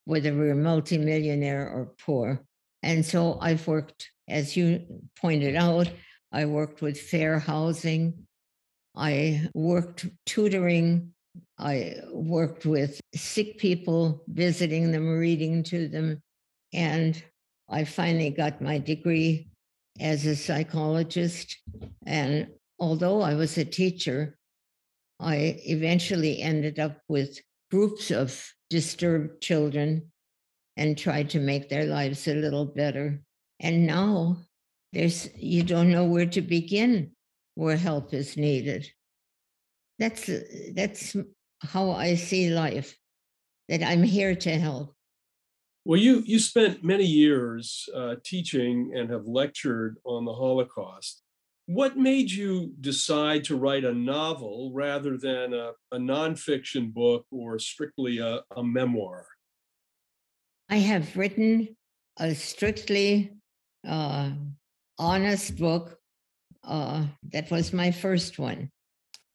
[0.06, 2.44] whether we're multimillionaire or poor.
[2.84, 4.86] And so I've worked, as you
[5.20, 5.90] pointed out,
[6.32, 8.28] I worked with fair housing.
[8.96, 11.14] I worked tutoring.
[11.58, 16.22] I worked with sick people, visiting them, reading to them.
[16.74, 17.22] And
[17.70, 19.48] I finally got my degree
[20.00, 21.58] as a psychologist.
[22.06, 24.38] And although I was a teacher,
[25.20, 27.40] I eventually ended up with
[27.72, 30.12] groups of disturbed children
[30.78, 33.22] and tried to make their lives a little better.
[33.60, 34.38] And now
[34.92, 37.12] there's you don't know where to begin
[37.56, 38.92] where help is needed.
[40.00, 40.30] That's
[40.74, 41.16] that's
[41.62, 42.98] how I see life.
[43.70, 44.94] That I'm here to help.
[45.86, 51.24] well you you spent many years uh, teaching and have lectured on the holocaust
[51.66, 57.58] what made you decide to write a novel rather than a, a nonfiction book or
[57.58, 59.26] strictly a, a memoir
[60.70, 61.76] I have written
[62.18, 63.34] a strictly
[63.88, 64.32] uh,
[64.98, 65.98] honest book.
[66.64, 68.70] Uh, that was my first one.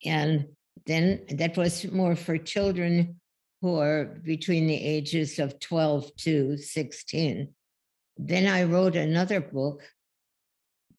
[0.04, 0.48] And
[0.86, 3.20] then that was more for children
[3.60, 7.48] who are between the ages of 12 to 16.
[8.16, 9.82] Then I wrote another book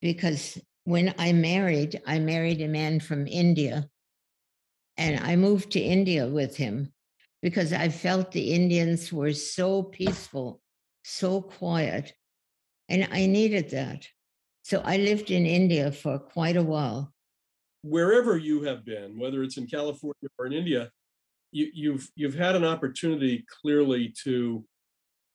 [0.02, 3.90] because when I married, I married a man from India.
[4.98, 6.92] And I moved to India with him
[7.42, 10.62] because I felt the Indians were so peaceful,
[11.04, 12.14] so quiet.
[12.90, 14.08] And I needed that.
[14.64, 17.14] So I lived in India for quite a while.
[17.84, 20.92] wherever you have been, whether it's in California or in India,
[21.52, 24.66] you, you've you've had an opportunity clearly to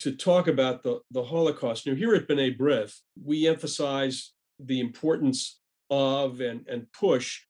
[0.01, 1.87] to talk about the, the Holocaust.
[1.87, 7.43] Now, here at B'nai B'rith, we emphasize the importance of and, and push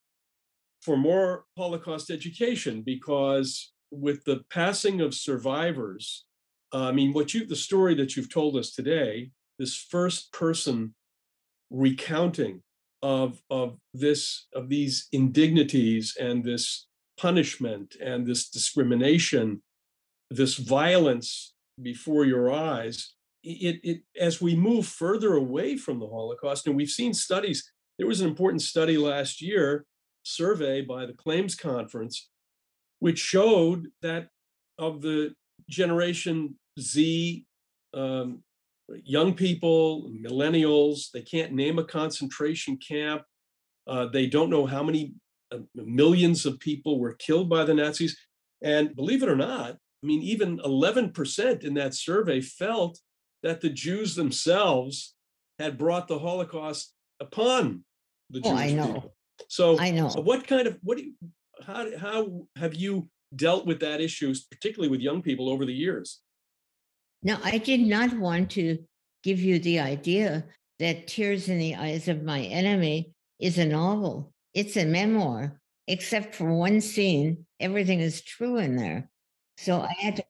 [0.82, 6.24] for more Holocaust education because with the passing of survivors,
[6.72, 10.94] uh, I mean, what you the story that you've told us today, this first person
[11.70, 12.62] recounting
[13.02, 16.86] of of this of these indignities and this
[17.16, 19.62] punishment and this discrimination,
[20.30, 23.14] this violence before your eyes.
[23.46, 27.70] It, it as we move further away from the Holocaust, and we've seen studies.
[27.98, 29.84] There was an important study last year,
[30.22, 32.30] survey by the Claims Conference,
[33.04, 34.28] which showed that
[34.78, 35.34] of the
[35.68, 37.44] generation Z,
[37.92, 38.42] um,
[39.04, 43.20] young people, millennials, they can't name a concentration camp.
[43.86, 45.12] Uh, they don't know how many
[45.52, 48.16] uh, millions of people were killed by the Nazis.
[48.62, 52.98] And believe it or not, I mean, even 11% in that survey felt
[53.42, 55.14] that the Jews themselves
[55.58, 57.84] had brought the Holocaust upon
[58.30, 58.50] the Jews.
[58.50, 58.86] Oh, I know.
[58.86, 59.14] people.
[59.48, 60.08] So, I know.
[60.08, 61.12] what kind of what do you,
[61.62, 66.20] how how have you dealt with that issue, particularly with young people over the years?
[67.22, 68.78] No, I did not want to
[69.22, 70.44] give you the idea
[70.78, 74.32] that Tears in the Eyes of My Enemy is a novel.
[74.52, 77.46] It's a memoir, except for one scene.
[77.60, 79.08] Everything is true in there.
[79.56, 80.24] So I had to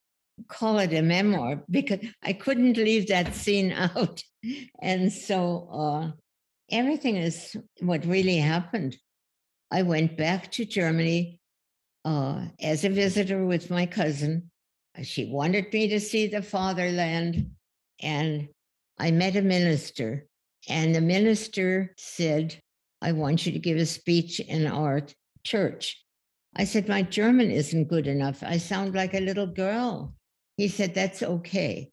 [0.48, 4.22] call it a memoir because I couldn't leave that scene out.
[4.80, 6.10] And so uh,
[6.70, 8.96] everything is what really happened.
[9.74, 11.40] I went back to Germany
[12.04, 14.52] uh, as a visitor with my cousin.
[14.96, 17.50] Uh, She wanted me to see the fatherland,
[18.00, 18.46] and
[19.00, 20.28] I met a minister.
[20.68, 22.56] And the minister said,
[23.02, 25.02] I want you to give a speech in our
[25.42, 26.00] church.
[26.54, 28.44] I said, My German isn't good enough.
[28.44, 30.14] I sound like a little girl.
[30.56, 31.90] He said, That's okay.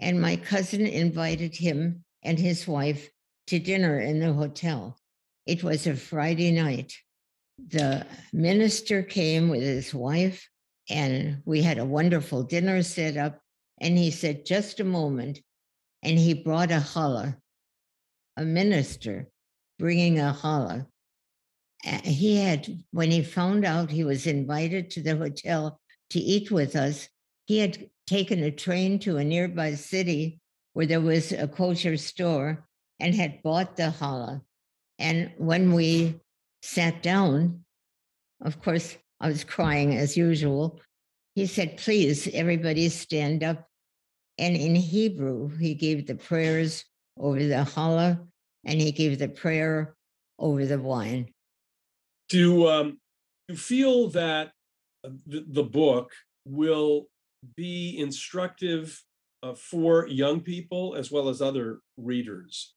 [0.00, 3.08] And my cousin invited him and his wife
[3.46, 4.99] to dinner in the hotel.
[5.46, 6.94] It was a Friday night.
[7.58, 10.48] The minister came with his wife,
[10.88, 13.40] and we had a wonderful dinner set up.
[13.80, 15.40] And he said, Just a moment.
[16.02, 17.36] And he brought a challah,
[18.36, 19.28] a minister
[19.78, 20.86] bringing a challah.
[22.04, 25.80] He had, when he found out he was invited to the hotel
[26.10, 27.08] to eat with us,
[27.46, 30.40] he had taken a train to a nearby city
[30.74, 32.66] where there was a kosher store
[32.98, 34.42] and had bought the challah.
[35.00, 36.20] And when we
[36.62, 37.64] sat down,
[38.42, 40.78] of course, I was crying as usual.
[41.34, 43.66] He said, Please, everybody stand up.
[44.38, 46.84] And in Hebrew, he gave the prayers
[47.18, 48.20] over the challah
[48.64, 49.96] and he gave the prayer
[50.38, 51.32] over the wine.
[52.28, 52.98] Do um,
[53.48, 54.52] you feel that
[55.04, 56.12] uh, the, the book
[56.44, 57.06] will
[57.56, 59.02] be instructive
[59.42, 62.74] uh, for young people as well as other readers?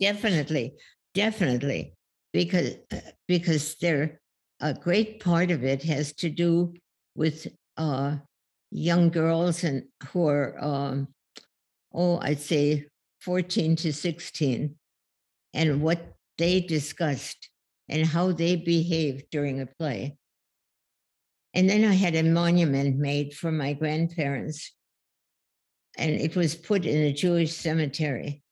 [0.00, 0.74] Definitely,
[1.14, 1.94] definitely,
[2.32, 4.20] because uh, because there
[4.60, 6.74] a great part of it has to do
[7.14, 7.46] with
[7.78, 8.16] uh,
[8.70, 11.08] young girls and who are um,
[11.94, 12.86] oh I'd say
[13.22, 14.76] fourteen to sixteen,
[15.54, 17.48] and what they discussed
[17.88, 20.18] and how they behaved during a play.
[21.54, 24.70] And then I had a monument made for my grandparents,
[25.96, 28.42] and it was put in a Jewish cemetery.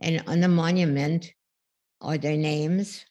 [0.00, 1.32] And on the monument
[2.00, 3.04] are their names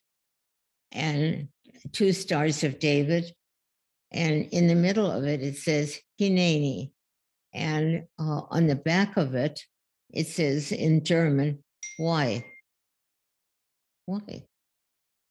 [0.92, 1.50] and
[1.92, 3.34] two stars of David.
[4.12, 6.92] And in the middle of it, it says Hineni.
[7.54, 9.62] And uh, on the back of it,
[10.12, 11.64] it says in German,
[11.98, 12.46] why?
[14.06, 14.44] Why?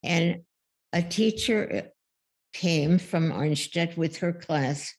[0.03, 0.43] And
[0.93, 1.89] a teacher uh,
[2.53, 4.95] came from Arnstadt with her class.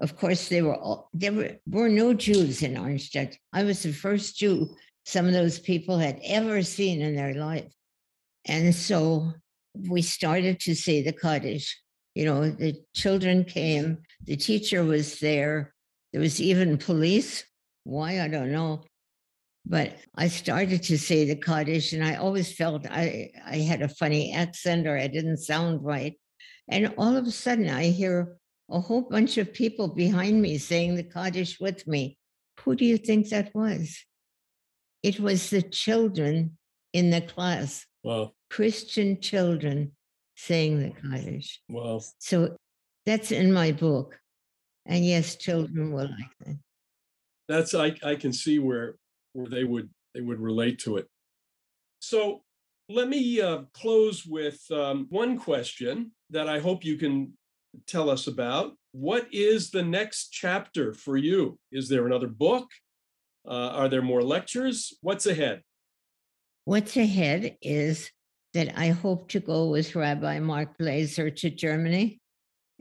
[0.00, 3.36] Of course, they were all, there were, were no Jews in Arnstadt.
[3.52, 7.72] I was the first Jew some of those people had ever seen in their life.
[8.44, 9.32] And so
[9.74, 11.78] we started to say the Kaddish.
[12.14, 15.72] You know, the children came, the teacher was there,
[16.12, 17.44] there was even police.
[17.84, 18.20] Why?
[18.20, 18.84] I don't know.
[19.64, 23.88] But I started to say the Kaddish, and I always felt I, I had a
[23.88, 26.14] funny accent or I didn't sound right.
[26.68, 28.36] And all of a sudden, I hear
[28.70, 32.18] a whole bunch of people behind me saying the Kaddish with me.
[32.60, 34.04] Who do you think that was?
[35.02, 36.56] It was the children
[36.92, 39.92] in the class, Wow, Christian children
[40.36, 41.60] saying the Kaddish.
[41.68, 42.00] wow.
[42.18, 42.56] So
[43.06, 44.18] that's in my book.
[44.86, 46.58] And yes, children will like that.
[47.48, 48.96] That's I I can see where
[49.32, 51.06] where they would they would relate to it.
[52.00, 52.42] So
[52.88, 57.32] let me uh, close with um, one question that I hope you can
[57.86, 58.74] tell us about.
[58.90, 61.58] What is the next chapter for you?
[61.70, 62.68] Is there another book?
[63.46, 64.96] Uh, are there more lectures?
[65.00, 65.62] What's ahead?
[66.64, 68.10] what's ahead is
[68.54, 72.20] that I hope to go with Rabbi Mark Blazer to Germany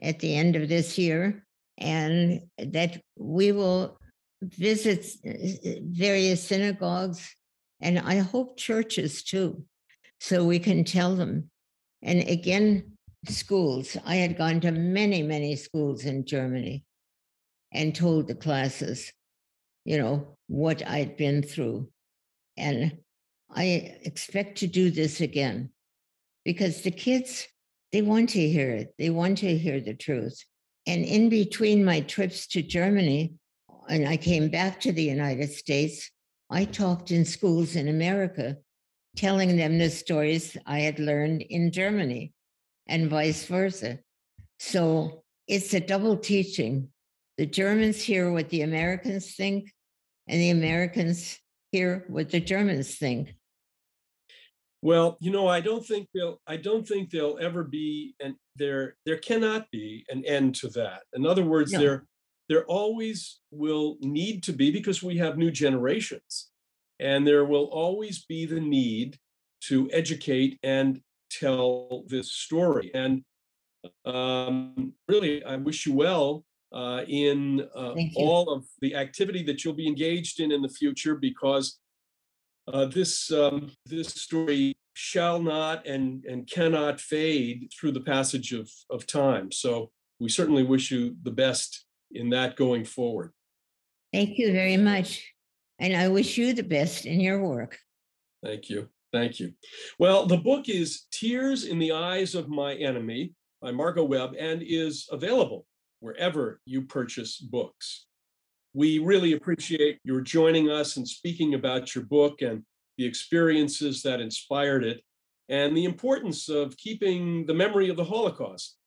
[0.01, 1.45] at the end of this year,
[1.77, 3.97] and that we will
[4.41, 7.33] visit uh, various synagogues
[7.81, 9.63] and I hope churches too,
[10.19, 11.49] so we can tell them.
[12.03, 12.97] And again,
[13.27, 13.97] schools.
[14.05, 16.83] I had gone to many, many schools in Germany
[17.73, 19.11] and told the classes,
[19.85, 21.89] you know, what I'd been through.
[22.57, 22.97] And
[23.49, 25.71] I expect to do this again
[26.45, 27.47] because the kids,
[27.91, 28.93] they want to hear it.
[28.97, 30.43] They want to hear the truth.
[30.87, 33.33] And in between my trips to Germany,
[33.89, 36.09] and I came back to the United States,
[36.49, 38.57] I talked in schools in America,
[39.15, 42.33] telling them the stories I had learned in Germany
[42.87, 43.99] and vice versa.
[44.59, 46.89] So it's a double teaching.
[47.37, 49.71] The Germans hear what the Americans think,
[50.27, 51.39] and the Americans
[51.71, 53.33] hear what the Germans think.
[54.81, 56.41] Well, you know, I don't think they'll.
[56.47, 61.03] I don't think they'll ever be, and there there cannot be an end to that.
[61.13, 61.79] In other words, no.
[61.79, 62.05] there
[62.49, 66.49] there always will need to be because we have new generations,
[66.99, 69.17] and there will always be the need
[69.65, 72.91] to educate and tell this story.
[72.95, 73.23] And
[74.05, 79.73] um, really, I wish you well uh, in uh, all of the activity that you'll
[79.73, 81.79] be engaged in in the future because
[82.71, 88.69] uh, this um, this story shall not and and cannot fade through the passage of
[88.89, 89.51] of time.
[89.51, 93.31] So we certainly wish you the best in that going forward.
[94.13, 95.33] Thank you very much,
[95.79, 97.77] and I wish you the best in your work.
[98.43, 98.87] Thank you.
[99.11, 99.51] Thank you.
[99.99, 104.63] Well, the book is Tears in the Eyes of My Enemy by Margot Webb and
[104.65, 105.65] is available
[106.01, 108.07] wherever you purchase books.
[108.73, 112.63] We really appreciate your joining us and speaking about your book and
[112.97, 115.01] the experiences that inspired it
[115.49, 118.77] and the importance of keeping the memory of the Holocaust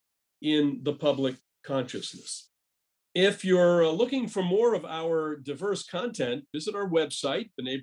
[0.43, 2.51] in the public consciousness.
[3.15, 7.81] If you're uh, looking for more of our diverse content, visit our website, b'nai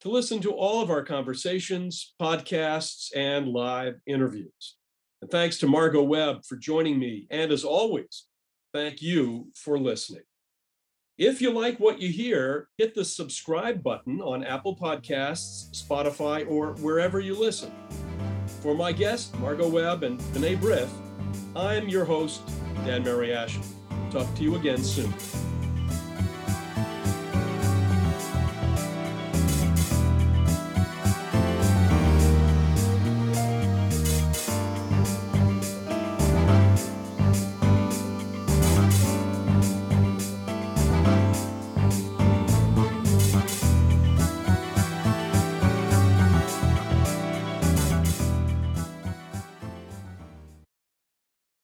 [0.00, 4.76] to listen to all of our conversations, podcasts, and live interviews.
[5.22, 7.26] And thanks to Margot Webb for joining me.
[7.30, 8.26] And as always,
[8.72, 10.22] thank you for listening.
[11.18, 16.74] If you like what you hear, hit the subscribe button on Apple Podcasts, Spotify, or
[16.74, 17.72] wherever you listen.
[18.60, 20.90] For my guest, Margot Webb and B'nai B'rith,
[21.56, 22.42] I'm your host,
[22.84, 23.64] Dan Mariaschin.
[24.10, 25.12] Talk to you again soon.